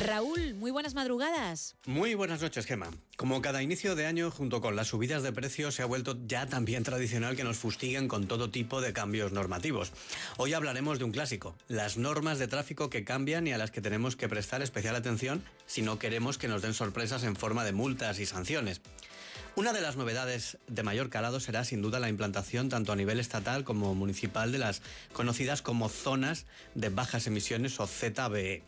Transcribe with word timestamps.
Raúl, 0.00 0.54
muy 0.54 0.70
buenas 0.70 0.94
madrugadas. 0.94 1.76
Muy 1.86 2.14
buenas 2.14 2.40
noches, 2.40 2.64
Gema. 2.64 2.90
Como 3.16 3.42
cada 3.42 3.62
inicio 3.62 3.94
de 3.94 4.06
año, 4.06 4.30
junto 4.30 4.60
con 4.60 4.74
las 4.74 4.88
subidas 4.88 5.22
de 5.22 5.32
precios, 5.32 5.74
se 5.74 5.82
ha 5.82 5.86
vuelto 5.86 6.16
ya 6.26 6.46
también 6.46 6.82
tradicional 6.82 7.36
que 7.36 7.44
nos 7.44 7.58
fustiguen 7.58 8.08
con 8.08 8.26
todo 8.26 8.50
tipo 8.50 8.80
de 8.80 8.92
cambios 8.92 9.32
normativos. 9.32 9.92
Hoy 10.38 10.54
hablaremos 10.54 10.98
de 10.98 11.04
un 11.04 11.12
clásico, 11.12 11.54
las 11.68 11.98
normas 11.98 12.38
de 12.38 12.48
tráfico 12.48 12.90
que 12.90 13.04
cambian 13.04 13.46
y 13.46 13.52
a 13.52 13.58
las 13.58 13.70
que 13.70 13.82
tenemos 13.82 14.16
que 14.16 14.28
prestar 14.28 14.62
especial 14.62 14.96
atención 14.96 15.44
si 15.66 15.82
no 15.82 15.98
queremos 15.98 16.38
que 16.38 16.48
nos 16.48 16.62
den 16.62 16.74
sorpresas 16.74 17.22
en 17.24 17.36
forma 17.36 17.64
de 17.64 17.72
multas 17.72 18.18
y 18.18 18.26
sanciones. 18.26 18.80
Una 19.54 19.74
de 19.74 19.82
las 19.82 19.96
novedades 19.96 20.56
de 20.66 20.82
mayor 20.82 21.10
calado 21.10 21.38
será 21.38 21.64
sin 21.64 21.82
duda 21.82 22.00
la 22.00 22.08
implantación 22.08 22.70
tanto 22.70 22.90
a 22.92 22.96
nivel 22.96 23.20
estatal 23.20 23.64
como 23.64 23.94
municipal 23.94 24.50
de 24.50 24.58
las 24.58 24.80
conocidas 25.12 25.60
como 25.60 25.90
zonas 25.90 26.46
de 26.74 26.88
bajas 26.88 27.26
emisiones 27.26 27.78
o 27.78 27.86
ZBE. 27.86 28.62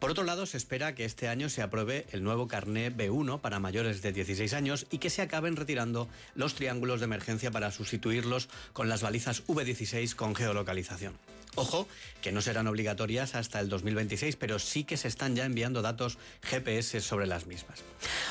Por 0.00 0.10
otro 0.10 0.24
lado, 0.24 0.46
se 0.46 0.56
espera 0.56 0.94
que 0.94 1.04
este 1.04 1.28
año 1.28 1.50
se 1.50 1.60
apruebe 1.60 2.06
el 2.12 2.24
nuevo 2.24 2.48
carné 2.48 2.90
B1 2.90 3.42
para 3.42 3.60
mayores 3.60 4.00
de 4.00 4.12
16 4.12 4.54
años 4.54 4.86
y 4.90 4.96
que 4.96 5.10
se 5.10 5.20
acaben 5.20 5.56
retirando 5.56 6.08
los 6.34 6.54
triángulos 6.54 7.00
de 7.00 7.04
emergencia 7.04 7.50
para 7.50 7.70
sustituirlos 7.70 8.48
con 8.72 8.88
las 8.88 9.02
balizas 9.02 9.46
V16 9.46 10.14
con 10.14 10.34
geolocalización. 10.34 11.18
Ojo, 11.56 11.88
que 12.22 12.30
no 12.30 12.40
serán 12.40 12.68
obligatorias 12.68 13.34
hasta 13.34 13.58
el 13.60 13.68
2026, 13.68 14.36
pero 14.36 14.58
sí 14.58 14.84
que 14.84 14.96
se 14.96 15.08
están 15.08 15.34
ya 15.34 15.44
enviando 15.44 15.82
datos 15.82 16.16
GPS 16.42 17.00
sobre 17.00 17.26
las 17.26 17.46
mismas. 17.46 17.82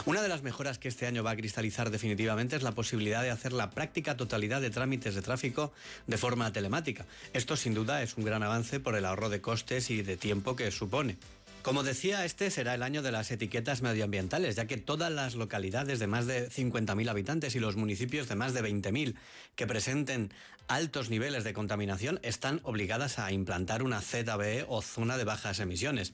Una 0.06 0.22
de 0.22 0.30
las 0.30 0.42
mejoras 0.42 0.80
que 0.80 0.88
este 0.88 1.06
año 1.06 1.22
va 1.22 1.32
a 1.32 1.36
cristalizar 1.36 1.92
definitivamente 1.92 2.56
es 2.56 2.64
la 2.64 2.72
posibilidad 2.72 3.22
de 3.22 3.30
hacer 3.30 3.52
la 3.52 3.72
práctica 3.72 4.16
totalidad 4.16 4.62
de 4.62 4.70
trámites 4.70 5.16
de 5.16 5.22
tráfico 5.22 5.74
de 6.08 6.18
forma 6.18 6.52
telemática. 6.54 7.06
Esto 7.34 7.58
sin 7.58 7.74
duda 7.74 8.02
es 8.02 8.16
un 8.16 8.24
gran 8.24 8.42
avance 8.42 8.80
por 8.80 8.96
el 8.96 9.06
ahorro 9.06 9.30
de 9.30 9.42
costes 9.42 9.90
y 9.90 10.02
de 10.02 10.16
tiempo 10.16 10.56
que 10.56 10.72
supone. 10.72 11.18
Como 11.62 11.84
decía, 11.84 12.24
este 12.24 12.52
será 12.52 12.74
el 12.74 12.84
año 12.84 13.02
de 13.02 13.12
las 13.12 13.32
etiquetas 13.32 13.82
medioambientales, 13.82 14.56
ya 14.56 14.66
que 14.66 14.78
todas 14.78 15.12
las 15.12 15.36
localidades 15.36 16.00
de 16.00 16.08
más 16.08 16.26
de 16.26 16.50
50.000 16.50 17.10
habitantes 17.10 17.54
y 17.54 17.60
los 17.60 17.76
municipios 17.76 18.30
de 18.30 18.36
más 18.36 18.54
de 18.54 18.64
20.000 18.64 19.16
que 19.56 19.68
presenten 19.68 20.32
altos 20.70 21.10
niveles 21.10 21.44
de 21.44 21.54
contaminación 21.54 22.20
están 22.24 22.62
obligadas 22.64 23.20
a 23.20 23.34
implantar 23.34 23.84
una 23.84 24.00
ZBE 24.00 24.66
o 24.70 24.82
zona 24.82 25.18
de 25.18 25.26
bajas 25.26 25.60
emisiones. 25.60 26.14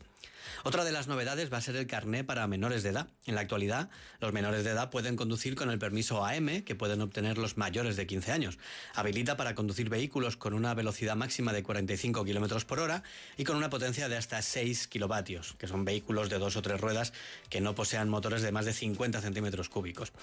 Otra 0.63 0.83
de 0.83 0.91
las 0.91 1.07
novedades 1.07 1.51
va 1.51 1.57
a 1.57 1.61
ser 1.61 1.75
el 1.75 1.87
carné 1.87 2.23
para 2.23 2.47
menores 2.47 2.83
de 2.83 2.89
edad. 2.89 3.07
En 3.25 3.35
la 3.35 3.41
actualidad, 3.41 3.89
los 4.19 4.33
menores 4.33 4.63
de 4.63 4.71
edad 4.71 4.89
pueden 4.89 5.15
conducir 5.15 5.55
con 5.55 5.69
el 5.69 5.79
permiso 5.79 6.25
AM 6.25 6.63
que 6.63 6.75
pueden 6.75 7.01
obtener 7.01 7.37
los 7.37 7.57
mayores 7.57 7.95
de 7.95 8.07
15 8.07 8.31
años. 8.31 8.57
Habilita 8.93 9.37
para 9.37 9.55
conducir 9.55 9.89
vehículos 9.89 10.37
con 10.37 10.53
una 10.53 10.73
velocidad 10.73 11.15
máxima 11.15 11.53
de 11.53 11.63
45 11.63 12.25
km 12.25 12.65
por 12.65 12.79
hora 12.79 13.03
y 13.37 13.43
con 13.43 13.57
una 13.57 13.69
potencia 13.69 14.09
de 14.09 14.17
hasta 14.17 14.41
6 14.41 14.87
kilovatios, 14.87 15.55
que 15.59 15.67
son 15.67 15.85
vehículos 15.85 16.29
de 16.29 16.39
dos 16.39 16.55
o 16.55 16.61
tres 16.61 16.81
ruedas 16.81 17.13
que 17.49 17.61
no 17.61 17.75
posean 17.75 18.09
motores 18.09 18.41
de 18.41 18.51
más 18.51 18.65
de 18.65 18.73
50 18.73 19.21
centímetros 19.21 19.69
cúbicos 19.69 20.13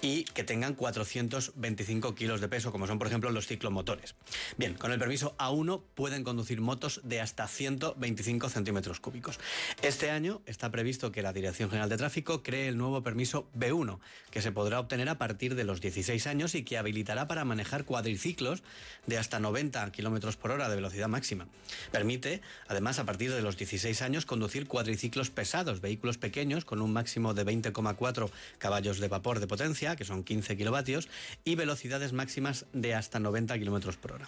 y 0.00 0.24
que 0.24 0.44
tengan 0.44 0.74
425 0.74 2.14
kilos 2.14 2.40
de 2.40 2.48
peso, 2.48 2.72
como 2.72 2.86
son 2.86 2.98
por 2.98 3.08
ejemplo 3.08 3.30
los 3.30 3.46
ciclomotores. 3.46 4.14
Bien, 4.56 4.74
con 4.74 4.92
el 4.92 4.98
permiso 4.98 5.36
A1 5.38 5.82
pueden 5.94 6.24
conducir 6.24 6.60
motos 6.60 7.00
de 7.04 7.20
hasta 7.20 7.48
125 7.48 8.48
centímetros 8.48 9.00
cúbicos. 9.00 9.38
Este 9.82 10.10
año 10.10 10.42
está 10.46 10.70
previsto 10.70 11.12
que 11.12 11.22
la 11.22 11.32
Dirección 11.32 11.70
General 11.70 11.88
de 11.88 11.96
Tráfico 11.96 12.42
cree 12.42 12.68
el 12.68 12.76
nuevo 12.76 13.02
permiso 13.02 13.48
B1, 13.56 13.98
que 14.30 14.42
se 14.42 14.52
podrá 14.52 14.80
obtener 14.80 15.08
a 15.08 15.18
partir 15.18 15.54
de 15.54 15.64
los 15.64 15.80
16 15.80 16.26
años 16.26 16.54
y 16.54 16.64
que 16.64 16.78
habilitará 16.78 17.28
para 17.28 17.44
manejar 17.44 17.84
cuadriciclos 17.84 18.62
de 19.06 19.18
hasta 19.18 19.38
90 19.38 19.90
kilómetros 19.92 20.36
por 20.36 20.50
hora 20.50 20.68
de 20.68 20.76
velocidad 20.76 21.08
máxima. 21.08 21.46
Permite, 21.92 22.42
además, 22.66 22.98
a 22.98 23.04
partir 23.04 23.32
de 23.32 23.42
los 23.42 23.56
16 23.56 24.02
años, 24.02 24.26
conducir 24.26 24.66
cuadriciclos 24.66 25.30
pesados, 25.30 25.80
vehículos 25.80 26.18
pequeños 26.18 26.64
con 26.64 26.82
un 26.82 26.92
máximo 26.92 27.34
de 27.34 27.44
20,4 27.44 28.30
caballos 28.58 28.98
de 28.98 29.08
vapor 29.08 29.40
de 29.40 29.46
potencia, 29.46 29.96
que 29.96 30.04
son 30.04 30.24
15 30.24 30.56
kilovatios, 30.56 31.08
y 31.44 31.54
velocidades 31.54 32.12
máximas 32.12 32.66
de 32.72 32.94
hasta 32.94 33.20
90 33.20 33.58
kilómetros 33.58 33.96
por 33.96 34.12
hora. 34.12 34.26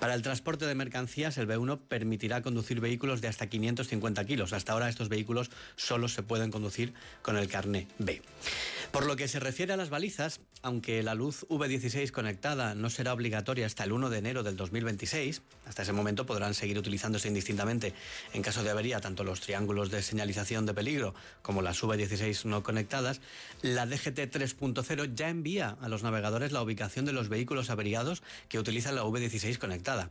Para 0.00 0.14
el 0.14 0.22
transporte 0.22 0.66
de 0.66 0.74
mercancías, 0.74 1.38
el 1.38 1.48
B1 1.48 1.80
permitirá 1.88 2.42
conducir 2.42 2.80
vehículos 2.80 3.20
de 3.20 3.28
hasta 3.28 3.46
550 3.46 4.24
kilos. 4.24 4.51
Hasta 4.52 4.72
ahora 4.72 4.88
estos 4.88 5.08
vehículos 5.08 5.50
solo 5.76 6.08
se 6.08 6.22
pueden 6.22 6.50
conducir 6.50 6.94
con 7.22 7.36
el 7.36 7.48
carné 7.48 7.88
B. 7.98 8.22
Por 8.90 9.06
lo 9.06 9.16
que 9.16 9.28
se 9.28 9.40
refiere 9.40 9.72
a 9.72 9.76
las 9.76 9.88
balizas, 9.88 10.40
aunque 10.60 11.02
la 11.02 11.14
luz 11.14 11.46
V16 11.48 12.10
conectada 12.10 12.74
no 12.74 12.90
será 12.90 13.14
obligatoria 13.14 13.66
hasta 13.66 13.84
el 13.84 13.92
1 13.92 14.10
de 14.10 14.18
enero 14.18 14.42
del 14.42 14.56
2026, 14.56 15.40
hasta 15.66 15.82
ese 15.82 15.92
momento 15.92 16.26
podrán 16.26 16.54
seguir 16.54 16.78
utilizándose 16.78 17.28
indistintamente 17.28 17.94
en 18.34 18.42
caso 18.42 18.62
de 18.62 18.70
avería 18.70 19.00
tanto 19.00 19.24
los 19.24 19.40
triángulos 19.40 19.90
de 19.90 20.02
señalización 20.02 20.66
de 20.66 20.74
peligro 20.74 21.14
como 21.40 21.62
las 21.62 21.82
V16 21.82 22.44
no 22.44 22.62
conectadas, 22.62 23.20
la 23.62 23.86
DGT 23.86 24.30
3.0 24.30 25.14
ya 25.14 25.28
envía 25.28 25.76
a 25.80 25.88
los 25.88 26.02
navegadores 26.02 26.52
la 26.52 26.62
ubicación 26.62 27.04
de 27.04 27.12
los 27.12 27.28
vehículos 27.28 27.70
averiados 27.70 28.22
que 28.48 28.58
utilizan 28.58 28.94
la 28.94 29.04
V16 29.04 29.58
conectada. 29.58 30.10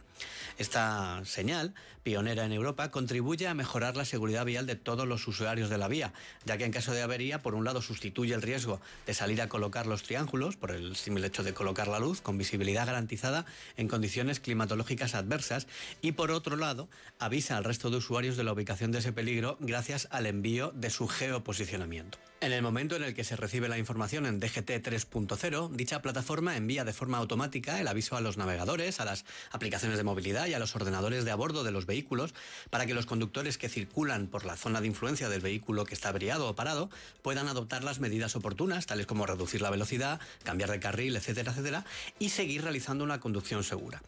Esta 0.58 1.22
señal, 1.26 1.74
pionera 2.04 2.46
en 2.46 2.52
Europa, 2.52 2.92
contribuye 2.92 3.48
a 3.48 3.54
mejorar 3.54 3.96
la 3.96 4.06
seguridad 4.06 4.46
vial 4.46 4.66
de 4.66 4.76
todos 4.76 5.08
los 5.08 5.28
usuarios 5.28 5.70
de 5.70 5.78
la 5.78 5.88
vía, 5.88 6.14
ya 6.46 6.58
que 6.58 6.66
en 6.66 6.72
caso 6.72 6.94
de 6.94 7.02
avería, 7.02 7.42
por 7.42 7.56
un 7.56 7.64
lado, 7.64 7.82
sustituye 7.82 8.34
el 8.34 8.42
riesgo 8.42 8.82
de 9.06 9.14
salir 9.14 9.42
a 9.42 9.50
colocar 9.50 9.88
los 9.88 10.04
triángulos, 10.04 10.58
por 10.58 10.72
el 10.72 10.96
simple 10.96 11.28
hecho 11.28 11.44
de 11.44 11.54
colocar 11.54 11.88
la 11.88 12.00
luz, 12.00 12.22
con 12.22 12.38
visibilidad 12.38 12.86
garantizada 12.86 13.46
en 13.78 13.88
condiciones 13.88 14.40
climatológicas 14.40 15.16
adversas, 15.16 15.68
y 16.02 16.14
por 16.14 16.32
otro 16.32 16.56
lado, 16.56 16.90
avisa 17.20 17.58
al 17.58 17.64
resto 17.64 17.90
de 17.90 17.98
usuarios 17.98 18.38
de 18.38 18.44
la 18.44 18.54
ubicación 18.54 18.92
de 18.92 19.00
ese 19.00 19.14
peligro 19.14 19.58
gracias 19.60 20.08
al 20.12 20.26
envío 20.26 20.72
de 20.76 20.90
su 20.90 21.08
geoposicionamiento. 21.08 22.18
En 22.44 22.54
el 22.54 22.64
momento 22.64 22.96
en 22.96 23.04
el 23.04 23.14
que 23.14 23.24
se 23.24 23.36
recibe 23.36 23.70
la 23.70 23.78
información 23.78 24.26
en 24.26 24.40
DGT 24.40 24.72
3.0, 24.82 25.70
dicha 25.74 26.02
plataforma 26.02 26.58
envía 26.58 26.84
de 26.84 26.92
forma 26.92 27.20
automática 27.20 27.80
el 27.80 27.88
aviso 27.88 28.18
a 28.18 28.22
los 28.22 28.36
navegadores, 28.38 29.00
a 29.00 29.06
las 29.06 29.26
aplicaciones 29.52 30.00
de 30.00 30.04
movilidad 30.04 30.48
y 30.48 30.56
a 30.56 30.60
los 30.60 30.76
ordenadores 30.76 31.24
de 31.24 31.30
a 31.30 31.36
bordo 31.36 31.64
de 31.64 31.70
los 31.70 31.86
vehículos 31.86 32.34
para 32.72 32.88
que 32.88 32.96
los 32.96 33.06
conductores 33.06 33.60
que 33.60 33.70
circulan 33.70 34.26
por 34.26 34.44
la 34.44 34.58
zona 34.58 34.82
de 34.82 34.88
influencia 34.88 35.30
del 35.30 35.42
vehículo 35.42 35.86
que 35.86 35.94
está 35.94 36.10
averiado 36.10 36.50
o 36.50 36.56
parado 36.56 36.90
puedan 37.22 37.48
adoptar 37.48 37.84
las 37.84 38.00
medidas 38.00 38.36
oportunas, 38.36 38.88
tales 38.88 39.06
como 39.06 39.28
reducir 39.28 39.62
la 39.62 39.70
velocidad, 39.70 40.20
cambiar 40.44 40.72
de 40.72 40.80
carril, 40.80 41.16
etcétera, 41.16 41.52
etcétera, 41.52 41.86
y 42.18 42.30
seguir 42.30 42.64
realizando 42.64 43.04
una 43.04 43.20
conducción 43.20 43.64
segura. 43.64 44.02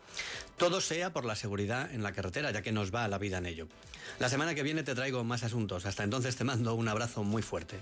Todo 0.58 0.82
sea 0.82 1.14
por 1.14 1.26
la 1.26 1.36
seguridad 1.36 1.94
en 1.94 2.02
la 2.02 2.14
carretera, 2.14 2.50
ya 2.50 2.64
que 2.64 2.72
nos 2.72 2.92
va 2.92 3.08
la 3.08 3.20
vida 3.20 3.38
en 3.38 3.46
ello. 3.46 3.68
La 4.18 4.30
semana 4.30 4.56
que 4.56 4.64
viene 4.64 4.82
te 4.82 4.96
traigo 4.96 5.24
más 5.24 5.44
asuntos. 5.44 5.86
Hasta 5.86 6.04
entonces 6.04 6.36
te 6.36 6.44
mando 6.44 6.74
un 6.74 6.88
abrazo 6.88 7.24
muy 7.24 7.44
fuerte. 7.44 7.80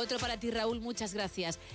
Otro 0.00 0.18
para 0.18 0.40
ti, 0.40 0.50
Raúl, 0.50 0.80
muchas 0.80 1.12
gracias. 1.12 1.58